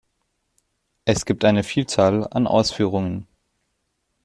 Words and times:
Es 1.05 1.25
gibt 1.27 1.45
eine 1.45 1.63
Vielzahl 1.63 2.25
an 2.27 2.47
Ausführungen. 2.47 3.27